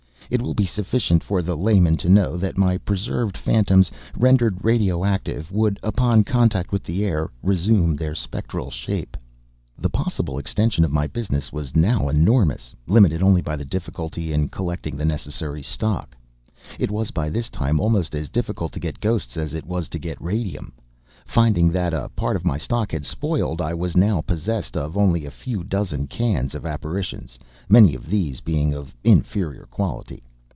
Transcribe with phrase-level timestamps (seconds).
[0.31, 5.03] It will be sufficient for the layman to know that my preserved phantoms, rendered radio
[5.03, 9.17] active, would, upon contact with the air, resume their spectral shape.
[9.77, 14.47] The possible extension of my business now was enormous, limited only by the difficulty in
[14.47, 16.15] collecting the necessary stock.
[16.79, 19.99] It was by this time almost as difficult to get ghosts as it was to
[19.99, 20.71] get radium.
[21.23, 25.25] Finding that a part of my stock had spoiled, I was now possessed of only
[25.25, 27.37] a few dozen cans of apparitions,
[27.69, 30.23] many of these being of inferior quality.